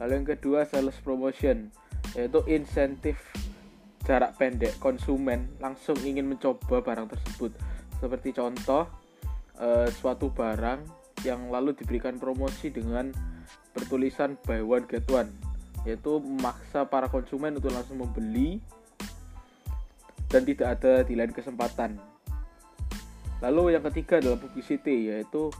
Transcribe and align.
Lalu 0.00 0.12
yang 0.24 0.28
kedua 0.34 0.64
sales 0.64 0.96
promotion 1.04 1.68
yaitu 2.16 2.40
insentif 2.48 3.20
jarak 4.04 4.36
pendek 4.40 4.76
konsumen 4.80 5.52
langsung 5.60 5.96
ingin 6.00 6.24
mencoba 6.24 6.80
barang 6.80 7.12
tersebut. 7.12 7.52
Seperti 8.00 8.32
contoh 8.32 8.88
eh, 9.60 9.88
suatu 9.92 10.32
barang 10.32 10.80
yang 11.24 11.48
lalu 11.52 11.76
diberikan 11.76 12.16
promosi 12.16 12.72
dengan 12.72 13.12
bertulisan 13.76 14.40
buy 14.44 14.60
one 14.64 14.88
get 14.88 15.04
one 15.12 15.28
yaitu 15.84 16.16
memaksa 16.16 16.88
para 16.88 17.12
konsumen 17.12 17.60
untuk 17.60 17.72
langsung 17.72 18.00
membeli 18.00 18.60
dan 20.32 20.42
tidak 20.48 20.80
ada 20.80 21.04
di 21.04 21.12
lain 21.12 21.30
kesempatan 21.30 22.13
Lalu 23.44 23.76
yang 23.76 23.84
ketiga 23.92 24.24
adalah 24.24 24.40
publicity 24.40 25.12
yaitu 25.12 25.52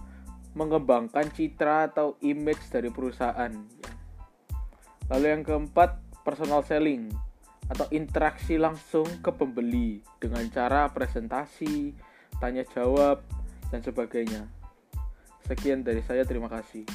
mengembangkan 0.57 1.29
citra 1.29 1.93
atau 1.93 2.17
image 2.25 2.65
dari 2.73 2.89
perusahaan. 2.89 3.53
Lalu 5.13 5.27
yang 5.29 5.43
keempat 5.45 6.01
personal 6.25 6.65
selling 6.65 7.13
atau 7.69 7.85
interaksi 7.93 8.57
langsung 8.57 9.05
ke 9.21 9.29
pembeli 9.29 10.01
dengan 10.17 10.45
cara 10.49 10.89
presentasi, 10.89 11.93
tanya 12.41 12.65
jawab 12.73 13.21
dan 13.69 13.85
sebagainya. 13.85 14.49
Sekian 15.45 15.85
dari 15.85 16.01
saya, 16.01 16.25
terima 16.25 16.49
kasih. 16.49 16.89